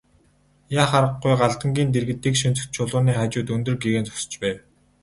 [0.81, 4.57] Яах аргагүй Галдангийн дэргэд тэгш өнцөгт чулууны хажууд өндөр гэгээн зогсож байв.